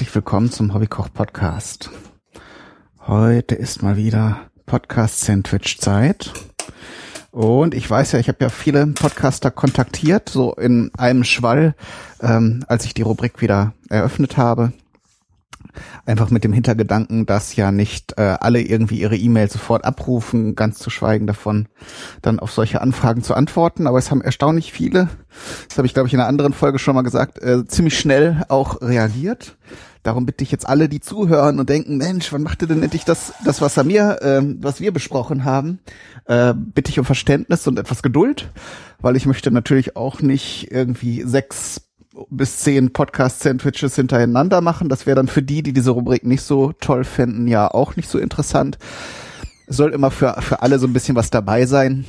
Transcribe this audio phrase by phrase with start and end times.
[0.00, 1.90] herzlich willkommen zum Hobbykoch Podcast.
[3.06, 6.32] Heute ist mal wieder Podcast Sandwich Zeit.
[7.30, 11.74] Und ich weiß ja, ich habe ja viele Podcaster kontaktiert, so in einem Schwall,
[12.22, 14.72] ähm, als ich die Rubrik wieder eröffnet habe.
[16.06, 20.78] Einfach mit dem Hintergedanken, dass ja nicht äh, alle irgendwie ihre E-Mail sofort abrufen, ganz
[20.78, 21.68] zu schweigen davon,
[22.22, 23.86] dann auf solche Anfragen zu antworten.
[23.86, 25.10] Aber es haben erstaunlich viele,
[25.68, 28.46] das habe ich glaube ich in einer anderen Folge schon mal gesagt, äh, ziemlich schnell
[28.48, 29.58] auch reagiert.
[30.02, 33.04] Darum bitte ich jetzt alle, die zuhören und denken, Mensch, wann macht ihr denn endlich
[33.04, 35.78] das, das was mir, äh, was wir besprochen haben,
[36.24, 38.50] äh, bitte ich um Verständnis und etwas Geduld,
[39.00, 41.82] weil ich möchte natürlich auch nicht irgendwie sechs
[42.30, 44.88] bis zehn Podcast-Sandwiches hintereinander machen.
[44.88, 48.08] Das wäre dann für die, die diese Rubrik nicht so toll fänden, ja auch nicht
[48.08, 48.78] so interessant.
[49.66, 52.04] Es soll immer für, für alle so ein bisschen was dabei sein.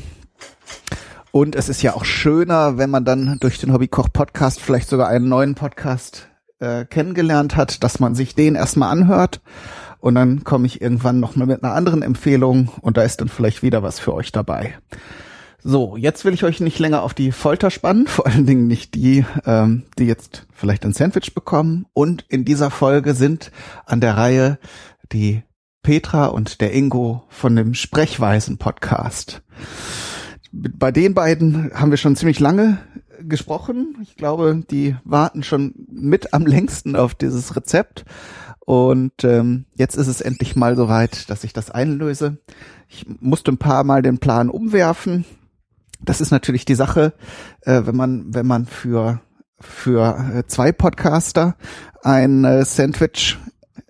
[1.32, 5.30] Und es ist ja auch schöner, wenn man dann durch den Hobbykoch-Podcast vielleicht sogar einen
[5.30, 6.31] neuen Podcast
[6.62, 9.42] äh, kennengelernt hat, dass man sich den erstmal anhört.
[10.00, 13.62] Und dann komme ich irgendwann nochmal mit einer anderen Empfehlung und da ist dann vielleicht
[13.62, 14.76] wieder was für euch dabei.
[15.64, 18.96] So, jetzt will ich euch nicht länger auf die Folter spannen, vor allen Dingen nicht
[18.96, 21.86] die, ähm, die jetzt vielleicht ein Sandwich bekommen.
[21.94, 23.52] Und in dieser Folge sind
[23.86, 24.58] an der Reihe
[25.12, 25.44] die
[25.84, 29.42] Petra und der Ingo von dem Sprechweisen-Podcast.
[30.52, 32.80] Bei den beiden haben wir schon ziemlich lange
[33.28, 33.98] gesprochen.
[34.02, 38.06] Ich glaube, die warten schon mit am längsten auf dieses Rezept.
[38.60, 42.38] Und ähm, jetzt ist es endlich mal soweit, dass ich das einlöse.
[42.88, 45.26] Ich musste ein paar Mal den Plan umwerfen,
[46.04, 47.14] das ist natürlich die Sache,
[47.62, 49.22] äh, wenn man, wenn man für,
[49.60, 51.56] für äh, zwei Podcaster
[52.04, 53.38] ein äh, Sandwich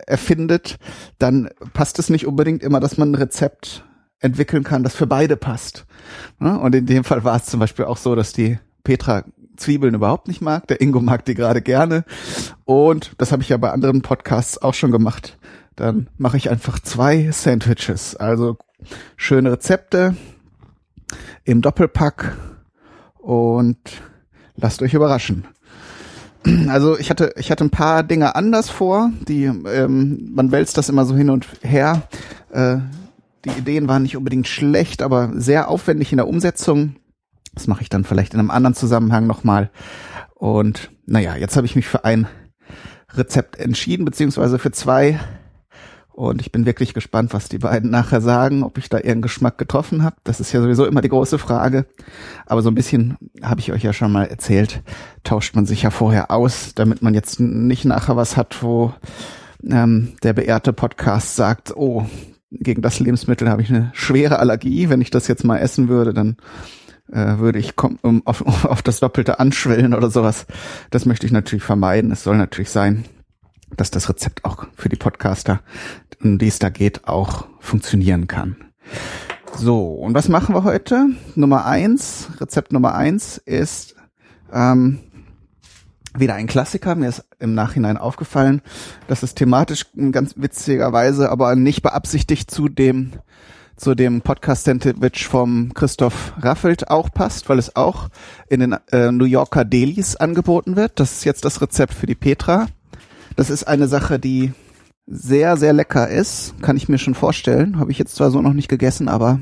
[0.07, 0.77] erfindet,
[1.19, 3.85] dann passt es nicht unbedingt immer, dass man ein Rezept
[4.19, 5.85] entwickeln kann, das für beide passt.
[6.39, 9.23] Ja, und in dem Fall war es zum Beispiel auch so, dass die Petra
[9.57, 10.67] Zwiebeln überhaupt nicht mag.
[10.67, 12.03] Der Ingo mag die gerade gerne.
[12.65, 15.37] Und das habe ich ja bei anderen Podcasts auch schon gemacht.
[15.75, 18.15] Dann mache ich einfach zwei Sandwiches.
[18.15, 18.57] Also
[19.15, 20.15] schöne Rezepte,
[21.43, 22.37] im Doppelpack
[23.17, 23.77] und
[24.55, 25.45] lasst euch überraschen.
[26.69, 30.89] Also ich hatte ich hatte ein paar Dinge anders vor, die ähm, man wälzt das
[30.89, 32.03] immer so hin und her.
[32.51, 32.77] Äh,
[33.45, 36.95] die Ideen waren nicht unbedingt schlecht, aber sehr aufwendig in der Umsetzung.
[37.53, 39.69] Das mache ich dann vielleicht in einem anderen Zusammenhang nochmal.
[40.35, 42.27] Und naja, jetzt habe ich mich für ein
[43.13, 45.19] Rezept entschieden, beziehungsweise für zwei
[46.13, 49.57] und ich bin wirklich gespannt, was die beiden nachher sagen, ob ich da ihren Geschmack
[49.57, 50.17] getroffen habe.
[50.23, 51.85] Das ist ja sowieso immer die große Frage.
[52.45, 54.83] Aber so ein bisschen habe ich euch ja schon mal erzählt,
[55.23, 58.93] tauscht man sich ja vorher aus, damit man jetzt nicht nachher was hat, wo
[59.67, 62.05] ähm, der beehrte Podcast sagt, oh,
[62.51, 64.89] gegen das Lebensmittel habe ich eine schwere Allergie.
[64.89, 66.35] Wenn ich das jetzt mal essen würde, dann
[67.11, 70.45] äh, würde ich um, auf, auf das Doppelte anschwellen oder sowas.
[70.89, 72.11] Das möchte ich natürlich vermeiden.
[72.11, 73.05] Es soll natürlich sein,
[73.75, 75.61] dass das Rezept auch für die Podcaster,
[76.23, 78.55] um die es da geht, auch funktionieren kann.
[79.57, 81.07] So, und was machen wir heute?
[81.35, 83.95] Nummer eins, Rezept Nummer eins ist
[84.51, 84.99] ähm,
[86.15, 86.95] wieder ein Klassiker.
[86.95, 88.61] Mir ist im Nachhinein aufgefallen,
[89.07, 93.11] dass es thematisch ganz witzigerweise, aber nicht beabsichtigt zu dem
[93.81, 98.09] zu dem Podcast Sandwich vom Christoph Raffelt auch passt, weil es auch
[98.47, 100.99] in den äh, New Yorker Delis angeboten wird.
[100.99, 102.67] Das ist jetzt das Rezept für die Petra.
[103.35, 104.53] Das ist eine Sache, die
[105.07, 106.53] sehr, sehr lecker ist.
[106.61, 107.79] Kann ich mir schon vorstellen.
[107.79, 109.39] Habe ich jetzt zwar so noch nicht gegessen, aber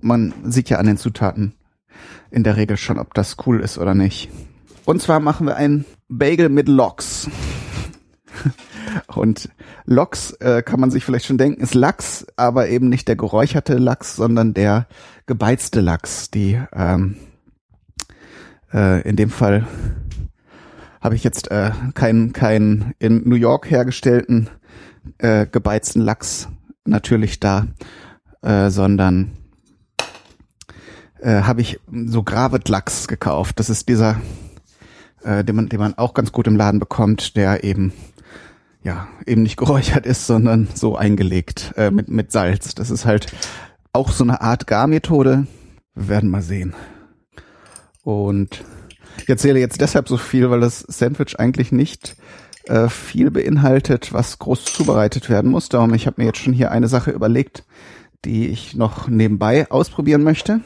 [0.00, 1.54] man sieht ja an den Zutaten
[2.30, 4.30] in der Regel schon, ob das cool ist oder nicht.
[4.84, 7.28] Und zwar machen wir ein Bagel mit Loks.
[9.08, 9.48] Und
[9.84, 13.74] Loks äh, kann man sich vielleicht schon denken, ist Lachs, aber eben nicht der geräucherte
[13.74, 14.86] Lachs, sondern der
[15.26, 16.30] gebeizte Lachs.
[16.30, 17.16] Die ähm,
[18.72, 19.66] äh, in dem Fall
[21.00, 24.48] habe ich jetzt äh, keinen keinen in New York hergestellten
[25.18, 26.48] äh, gebeizten Lachs
[26.84, 27.66] natürlich da,
[28.42, 29.32] äh, sondern
[31.20, 33.58] äh, habe ich so Gravet Lachs gekauft.
[33.58, 34.20] Das ist dieser,
[35.22, 37.92] äh, den man, den man auch ganz gut im Laden bekommt, der eben
[38.84, 42.74] ja eben nicht geräuchert ist, sondern so eingelegt äh, mit mit Salz.
[42.74, 43.26] Das ist halt
[43.92, 45.46] auch so eine Art Garmethode.
[45.94, 46.74] Wir werden mal sehen.
[48.02, 48.64] Und
[49.18, 52.16] ich erzähle jetzt deshalb so viel, weil das Sandwich eigentlich nicht
[52.64, 55.68] äh, viel beinhaltet, was groß zubereitet werden muss.
[55.68, 57.64] Darum, ich habe mir jetzt schon hier eine Sache überlegt,
[58.24, 60.60] die ich noch nebenbei ausprobieren möchte.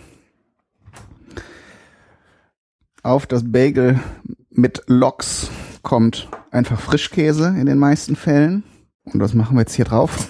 [3.02, 4.00] Auf das Bagel
[4.50, 5.50] mit Loks
[5.86, 8.64] kommt einfach Frischkäse in den meisten Fällen.
[9.04, 10.26] Und was machen wir jetzt hier drauf?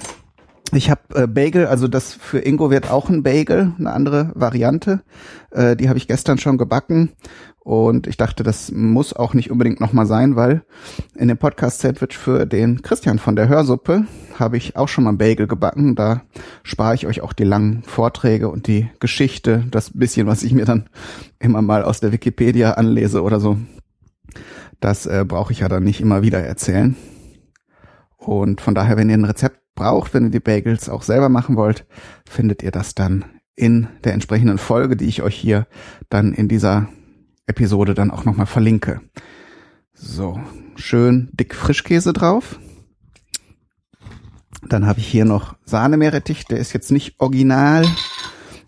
[0.75, 5.01] Ich habe äh, Bagel, also das für Ingo wird auch ein Bagel, eine andere Variante.
[5.53, 7.13] Äh, die habe ich gestern schon gebacken
[7.61, 10.63] und ich dachte, das muss auch nicht unbedingt nochmal sein, weil
[11.15, 14.05] in dem Podcast Sandwich für den Christian von der Hörsuppe
[14.39, 15.95] habe ich auch schon mal Bagel gebacken.
[15.95, 16.21] Da
[16.65, 20.67] spare ich euch auch die langen Vorträge und die Geschichte, das bisschen, was ich mir
[20.67, 20.91] dann
[21.39, 23.57] immer mal aus der Wikipedia anlese oder so.
[24.81, 26.97] Das äh, brauche ich ja dann nicht immer wieder erzählen.
[28.17, 31.57] Und von daher, wenn ihr ein Rezept braucht, wenn ihr die Bagels auch selber machen
[31.57, 31.87] wollt,
[32.29, 33.25] findet ihr das dann
[33.55, 35.67] in der entsprechenden Folge, die ich euch hier
[36.11, 36.89] dann in dieser
[37.47, 39.01] Episode dann auch nochmal verlinke.
[39.95, 40.41] So,
[40.75, 42.59] schön dick Frischkäse drauf.
[44.69, 47.87] Dann habe ich hier noch Sahnemeerrettich, der ist jetzt nicht original,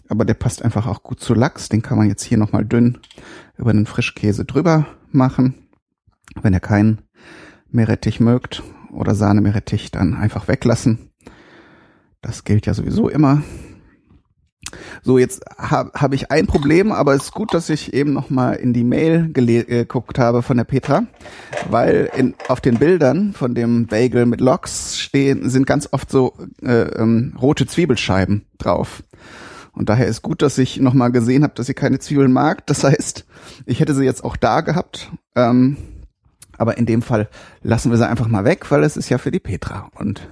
[0.09, 1.69] aber der passt einfach auch gut zu Lachs.
[1.69, 2.99] Den kann man jetzt hier nochmal dünn
[3.57, 5.68] über den Frischkäse drüber machen.
[6.41, 7.03] Wenn ihr keinen
[7.71, 11.11] Meerrettich mögt oder Sahnemeerrettich, dann einfach weglassen.
[12.21, 13.43] Das gilt ja sowieso immer.
[15.03, 18.29] So, jetzt habe hab ich ein Problem, aber es ist gut, dass ich eben noch
[18.29, 21.05] mal in die Mail äh, geguckt habe von der Petra,
[21.71, 26.35] weil in, auf den Bildern von dem Bagel mit Loks stehen sind ganz oft so
[26.63, 29.03] äh, ähm, rote Zwiebelscheiben drauf.
[29.73, 32.67] Und daher ist gut, dass ich noch mal gesehen habe, dass sie keine Zwiebeln mag.
[32.67, 33.25] Das heißt,
[33.65, 35.13] ich hätte sie jetzt auch da gehabt.
[35.37, 35.77] Ähm,
[36.59, 37.29] aber in dem Fall
[37.63, 39.91] lassen wir sie einfach mal weg, weil es ist ja für die Petra.
[39.95, 40.29] Und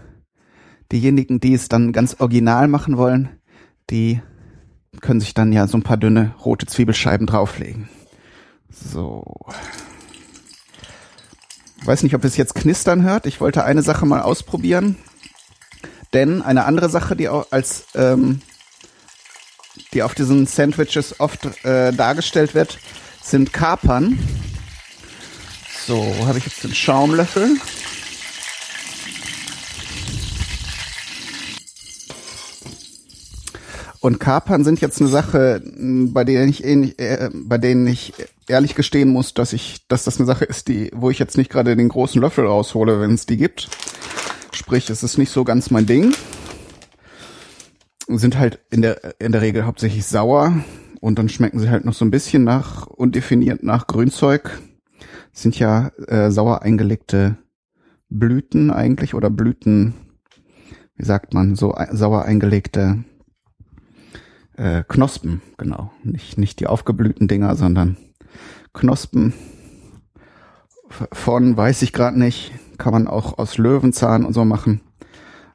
[0.93, 3.29] diejenigen, die es dann ganz original machen wollen,
[3.91, 4.21] die
[5.01, 7.89] können sich dann ja so ein paar dünne rote Zwiebelscheiben drauflegen.
[8.71, 9.25] So.
[11.85, 13.27] Weiß nicht, ob es jetzt knistern hört.
[13.27, 14.97] Ich wollte eine Sache mal ausprobieren.
[16.13, 18.41] Denn eine andere Sache, die auch als ähm,
[19.93, 22.79] die auf diesen Sandwiches oft äh, dargestellt wird,
[23.23, 24.19] sind Kapern.
[25.87, 27.59] So, habe ich jetzt den Schaumlöffel.
[34.01, 38.15] Und Kapern sind jetzt eine Sache, bei denen ich ähnlich, äh, bei denen ich
[38.49, 41.51] ehrlich gestehen muss, dass ich, dass das eine Sache ist, die, wo ich jetzt nicht
[41.51, 43.69] gerade den großen Löffel raushole, wenn es die gibt.
[44.53, 46.13] Sprich, es ist nicht so ganz mein Ding.
[48.09, 50.53] Sind halt in der in der Regel hauptsächlich sauer
[51.01, 54.59] und dann schmecken sie halt noch so ein bisschen nach undefiniert nach Grünzeug
[55.37, 57.37] sind ja äh, sauer eingelegte
[58.09, 59.95] Blüten eigentlich oder Blüten,
[60.97, 63.05] wie sagt man, so sauer eingelegte
[64.57, 65.93] äh, Knospen, genau.
[66.03, 67.99] Nicht, nicht die aufgeblühten Dinger, sondern
[68.73, 69.35] Knospen
[70.89, 74.81] von, weiß ich gerade nicht, kann man auch aus Löwenzahn und so machen.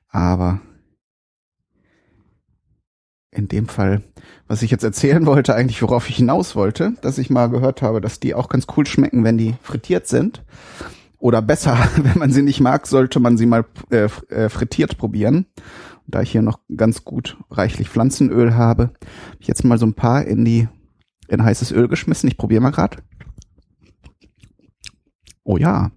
[0.10, 0.62] Aber
[3.32, 4.02] in dem Fall,
[4.48, 8.02] was ich jetzt erzählen wollte, eigentlich worauf ich hinaus wollte, dass ich mal gehört habe,
[8.02, 10.44] dass die auch ganz cool schmecken, wenn die frittiert sind.
[11.18, 15.46] Oder besser, wenn man sie nicht mag, sollte man sie mal äh, äh frittiert probieren.
[16.08, 19.94] Da ich hier noch ganz gut reichlich Pflanzenöl habe, habe ich jetzt mal so ein
[19.94, 20.68] paar in die
[21.30, 22.28] in heißes Öl geschmissen.
[22.28, 22.98] Ich probiere mal gerade.
[25.44, 25.92] Oh ja.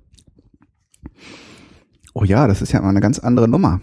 [2.13, 3.81] Oh ja, das ist ja mal eine ganz andere Nummer.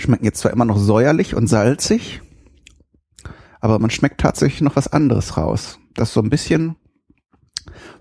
[0.00, 2.20] Schmecken jetzt zwar immer noch säuerlich und salzig,
[3.60, 5.78] aber man schmeckt tatsächlich noch was anderes raus.
[5.94, 6.76] Das so ein bisschen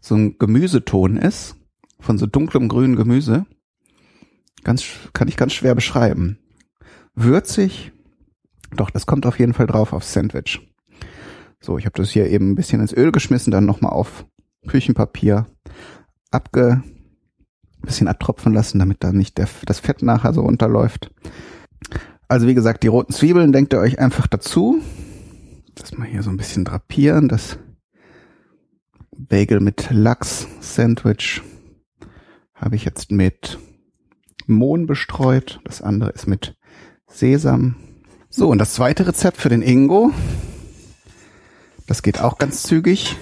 [0.01, 1.56] so ein Gemüseton ist,
[2.00, 3.46] von so dunklem grünen Gemüse.
[4.63, 6.38] Ganz, kann ich ganz schwer beschreiben.
[7.15, 7.91] Würzig,
[8.75, 10.60] doch, das kommt auf jeden Fall drauf aufs Sandwich.
[11.60, 14.25] So, ich habe das hier eben ein bisschen ins Öl geschmissen, dann nochmal auf
[14.68, 15.48] Küchenpapier
[16.32, 16.84] abge,
[17.82, 21.12] bisschen abtropfen lassen, damit da nicht der, das Fett nachher so runterläuft.
[22.27, 24.81] Also wie gesagt, die roten Zwiebeln denkt ihr euch einfach dazu.
[25.75, 27.27] Das mal hier so ein bisschen drapieren.
[27.27, 27.57] Das
[29.17, 31.41] Bagel mit Lachs Sandwich
[32.53, 33.57] habe ich jetzt mit
[34.45, 35.59] Mohn bestreut.
[35.63, 36.55] Das andere ist mit
[37.07, 37.75] Sesam.
[38.29, 40.12] So, und das zweite Rezept für den Ingo.
[41.88, 43.17] Das geht auch ganz zügig.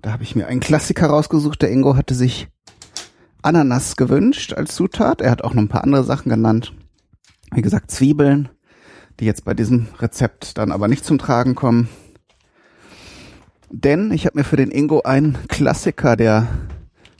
[0.00, 1.62] Da habe ich mir einen Klassiker rausgesucht.
[1.62, 2.48] Der Ingo hatte sich
[3.46, 5.20] Ananas gewünscht als Zutat.
[5.20, 6.72] Er hat auch noch ein paar andere Sachen genannt
[7.52, 8.48] wie gesagt, Zwiebeln,
[9.20, 11.88] die jetzt bei diesem Rezept dann aber nicht zum Tragen kommen.
[13.70, 16.46] Denn ich habe mir für den Ingo einen Klassiker der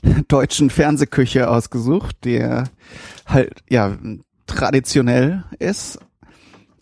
[0.27, 2.65] deutschen Fernsehküche ausgesucht, der
[3.25, 3.97] halt ja
[4.45, 5.99] traditionell ist,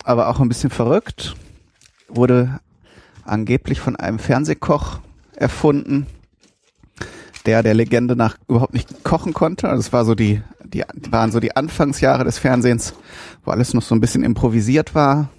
[0.04, 1.34] aber auch ein bisschen verrückt.
[2.08, 2.60] Wurde
[3.24, 5.00] angeblich von einem Fernsehkoch
[5.34, 6.06] erfunden,
[7.46, 9.68] der der Legende nach überhaupt nicht kochen konnte.
[9.68, 12.94] Also es war so die die waren so die Anfangsjahre des Fernsehens,
[13.44, 15.30] wo alles noch so ein bisschen improvisiert war.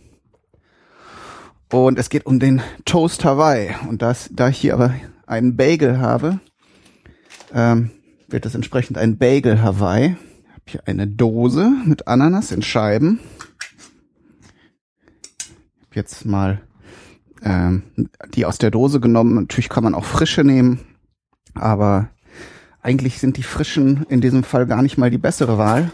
[1.71, 3.75] Und es geht um den Toast Hawaii.
[3.89, 4.93] Und das, da ich hier aber
[5.25, 6.39] einen Bagel habe,
[7.53, 7.91] ähm,
[8.29, 10.15] wird das entsprechend ein Bagel Hawaii.
[10.65, 13.19] Hier eine Dose mit Ananas in Scheiben.
[15.93, 16.61] Jetzt mal
[17.43, 17.83] ähm,
[18.33, 19.35] die aus der Dose genommen.
[19.35, 20.79] Natürlich kann man auch frische nehmen,
[21.57, 22.09] aber
[22.81, 25.91] eigentlich sind die frischen in diesem Fall gar nicht mal die bessere Wahl,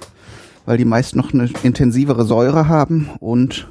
[0.66, 3.68] weil die meist noch eine intensivere Säure haben und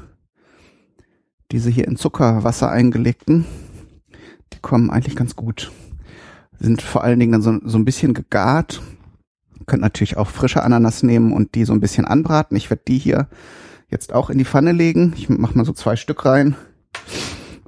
[1.53, 3.45] diese hier in Zuckerwasser eingelegten,
[4.53, 5.71] die kommen eigentlich ganz gut.
[6.59, 8.81] Sind vor allen Dingen dann so, so ein bisschen gegart.
[9.67, 12.57] Könnt natürlich auch frische Ananas nehmen und die so ein bisschen anbraten.
[12.57, 13.29] Ich werde die hier
[13.89, 15.13] jetzt auch in die Pfanne legen.
[15.17, 16.57] Ich mache mal so zwei Stück rein.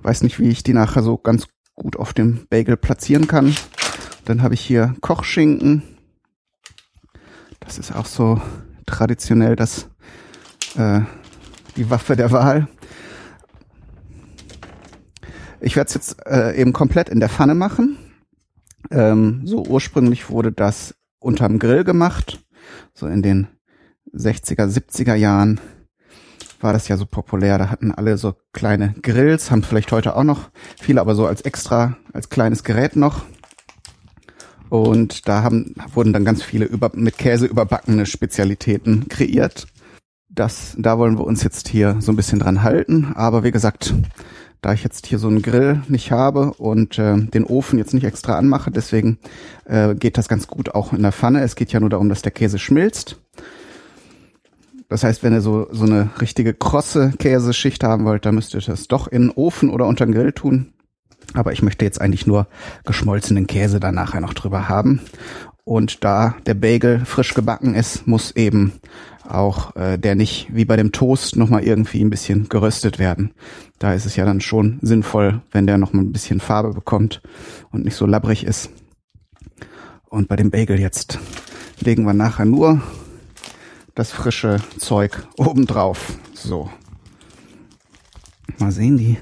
[0.03, 3.55] Weiß nicht, wie ich die nachher so ganz gut auf dem Bagel platzieren kann.
[4.25, 5.83] Dann habe ich hier Kochschinken.
[7.61, 8.41] Das ist auch so
[8.87, 9.89] traditionell das
[10.77, 11.01] äh,
[11.77, 12.69] die Waffe der Wahl.
[15.61, 17.97] Ich werde es jetzt äh, eben komplett in der Pfanne machen.
[18.91, 22.45] Ähm, so ursprünglich wurde das unterm Grill gemacht.
[22.93, 23.49] So in den
[24.15, 25.61] 60er, 70er Jahren
[26.61, 27.59] war das ja so populär.
[27.59, 30.51] Da hatten alle so kleine Grills, haben vielleicht heute auch noch
[30.81, 33.25] viele, aber so als extra, als kleines Gerät noch.
[34.75, 39.69] Und da haben, wurden dann ganz viele über, mit Käse überbackene Spezialitäten kreiert.
[40.29, 43.13] Das, da wollen wir uns jetzt hier so ein bisschen dran halten.
[43.15, 43.95] Aber wie gesagt,
[44.63, 48.03] da ich jetzt hier so einen Grill nicht habe und äh, den Ofen jetzt nicht
[48.03, 49.19] extra anmache, deswegen
[49.65, 51.43] äh, geht das ganz gut auch in der Pfanne.
[51.43, 53.21] Es geht ja nur darum, dass der Käse schmilzt.
[54.89, 58.61] Das heißt, wenn ihr so, so eine richtige krosse Käseschicht haben wollt, dann müsst ihr
[58.61, 60.74] das doch in den Ofen oder unter den Grill tun.
[61.35, 62.47] Aber ich möchte jetzt eigentlich nur
[62.87, 65.01] geschmolzenen Käse da nachher noch drüber haben.
[65.65, 68.73] Und da der Bagel frisch gebacken ist, muss eben
[69.27, 73.33] auch äh, der nicht wie bei dem Toast nochmal irgendwie ein bisschen geröstet werden.
[73.79, 77.23] Da ist es ja dann schon sinnvoll, wenn der nochmal ein bisschen Farbe bekommt
[77.71, 78.71] und nicht so labbrig ist.
[80.09, 81.19] Und bei dem Bagel jetzt
[81.81, 82.83] legen wir nachher nur
[83.95, 86.19] das frische Zeug obendrauf.
[86.35, 86.69] So.
[88.59, 89.19] Mal sehen, die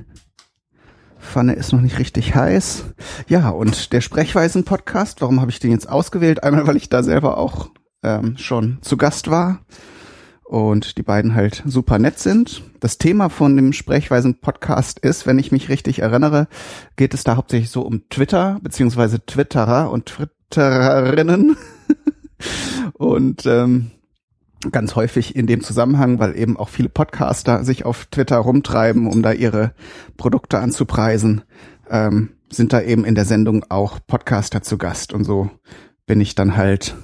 [1.23, 2.85] Pfanne ist noch nicht richtig heiß.
[3.29, 6.43] Ja, und der Sprechweisen-Podcast, warum habe ich den jetzt ausgewählt?
[6.43, 7.71] Einmal, weil ich da selber auch
[8.02, 9.61] ähm, schon zu Gast war
[10.52, 12.62] und die beiden halt super nett sind.
[12.81, 16.49] Das Thema von dem Sprechweisen-Podcast ist, wenn ich mich richtig erinnere,
[16.97, 21.57] geht es da hauptsächlich so um Twitter, beziehungsweise Twitterer und Twittererinnen.
[22.95, 23.93] und ähm,
[24.71, 29.23] ganz häufig in dem Zusammenhang, weil eben auch viele Podcaster sich auf Twitter rumtreiben, um
[29.23, 29.73] da ihre
[30.16, 31.42] Produkte anzupreisen,
[31.90, 35.12] ähm, sind da eben in der Sendung auch Podcaster zu Gast.
[35.12, 35.50] Und so
[36.07, 36.95] bin ich dann halt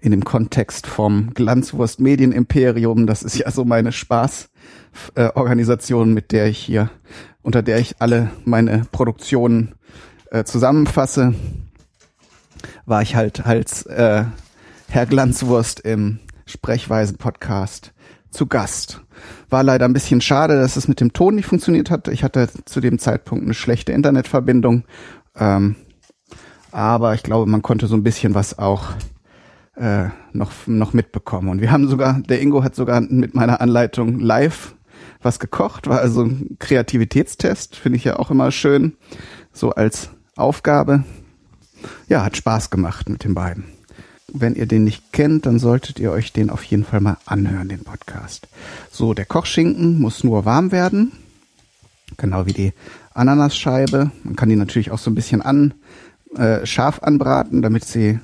[0.00, 6.46] in dem Kontext vom Glanzwurst Medienimperium, das ist ja so meine Spaßorganisation, äh, mit der
[6.46, 6.90] ich hier,
[7.42, 9.76] unter der ich alle meine Produktionen
[10.30, 11.34] äh, zusammenfasse,
[12.84, 14.24] war ich halt als äh,
[14.92, 17.92] Herr Glanzwurst im Sprechweisen-Podcast
[18.32, 19.00] zu Gast.
[19.48, 22.08] War leider ein bisschen schade, dass es mit dem Ton nicht funktioniert hat.
[22.08, 24.82] Ich hatte zu dem Zeitpunkt eine schlechte Internetverbindung.
[25.36, 25.76] Ähm,
[26.72, 28.88] aber ich glaube, man konnte so ein bisschen was auch
[29.76, 31.50] äh, noch, noch mitbekommen.
[31.50, 34.74] Und wir haben sogar, der Ingo hat sogar mit meiner Anleitung live
[35.22, 38.96] was gekocht, war also ein Kreativitätstest, finde ich ja auch immer schön,
[39.52, 41.04] so als Aufgabe.
[42.08, 43.79] Ja, hat Spaß gemacht mit den beiden.
[44.32, 47.68] Wenn ihr den nicht kennt, dann solltet ihr euch den auf jeden Fall mal anhören,
[47.68, 48.48] den Podcast.
[48.90, 51.12] So, der Kochschinken muss nur warm werden.
[52.16, 52.72] Genau wie die
[53.14, 54.10] Ananasscheibe.
[54.24, 55.74] Man kann die natürlich auch so ein bisschen an,
[56.36, 58.20] äh, scharf anbraten, damit sie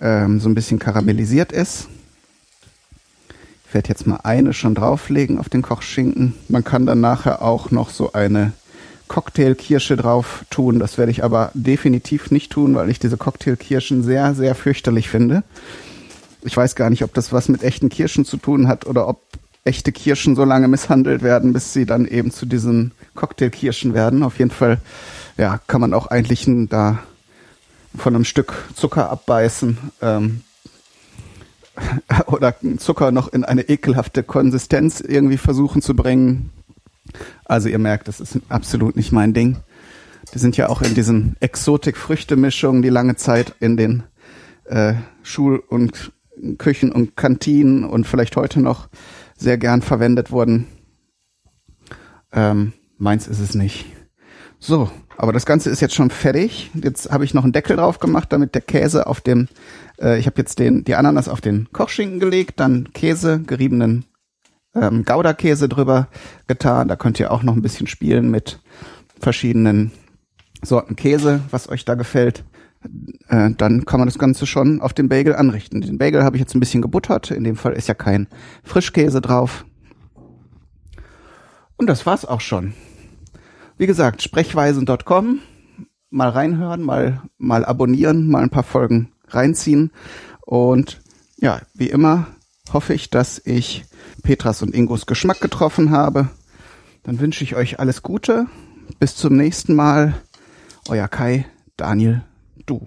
[0.00, 1.88] ähm, so ein bisschen karamellisiert ist.
[3.66, 6.34] Ich werde jetzt mal eine schon drauflegen auf den Kochschinken.
[6.48, 8.52] Man kann dann nachher auch noch so eine
[9.08, 10.78] Cocktailkirsche drauf tun.
[10.78, 15.42] Das werde ich aber definitiv nicht tun, weil ich diese Cocktailkirschen sehr, sehr fürchterlich finde.
[16.42, 19.22] Ich weiß gar nicht, ob das was mit echten Kirschen zu tun hat oder ob
[19.64, 24.22] echte Kirschen so lange misshandelt werden, bis sie dann eben zu diesen Cocktailkirschen werden.
[24.22, 24.78] Auf jeden Fall,
[25.36, 27.00] ja, kann man auch eigentlich da
[27.96, 30.42] von einem Stück Zucker abbeißen ähm,
[32.26, 36.50] oder Zucker noch in eine ekelhafte Konsistenz irgendwie versuchen zu bringen.
[37.44, 39.58] Also ihr merkt, das ist absolut nicht mein Ding.
[40.34, 44.02] Die sind ja auch in diesen Exotik-Früchte-Mischungen, die lange Zeit in den
[44.64, 46.12] äh, Schul- und
[46.58, 48.88] Küchen und Kantinen und vielleicht heute noch
[49.36, 50.66] sehr gern verwendet wurden.
[52.32, 53.86] Ähm, meins ist es nicht.
[54.58, 56.70] So, aber das Ganze ist jetzt schon fertig.
[56.74, 59.48] Jetzt habe ich noch einen Deckel drauf gemacht, damit der Käse auf dem,
[60.00, 64.04] äh, ich habe jetzt den, die Ananas auf den Kochschinken gelegt, dann Käse, geriebenen
[64.74, 66.08] ähm, Gouda-Käse drüber
[66.46, 66.88] getan.
[66.88, 68.60] Da könnt ihr auch noch ein bisschen spielen mit
[69.20, 69.92] verschiedenen
[70.62, 72.44] Sorten Käse, was euch da gefällt.
[73.28, 75.80] äh, dann kann man das Ganze schon auf dem Bagel anrichten.
[75.80, 77.30] Den Bagel habe ich jetzt ein bisschen gebuttert.
[77.30, 78.28] In dem Fall ist ja kein
[78.62, 79.64] Frischkäse drauf.
[81.76, 82.74] Und das war's auch schon.
[83.76, 85.40] Wie gesagt, sprechweisen.com.
[86.10, 89.92] Mal reinhören, mal, mal abonnieren, mal ein paar Folgen reinziehen.
[90.40, 91.00] Und
[91.36, 92.26] ja, wie immer
[92.72, 93.84] hoffe ich, dass ich
[94.22, 96.28] Petras und Ingos Geschmack getroffen habe.
[97.02, 98.46] Dann wünsche ich euch alles Gute.
[98.98, 100.14] Bis zum nächsten Mal.
[100.88, 101.46] Euer Kai,
[101.76, 102.22] Daniel,
[102.66, 102.80] du.